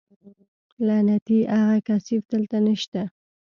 [0.85, 3.01] لعنتي اغه کثيف دلته نشته.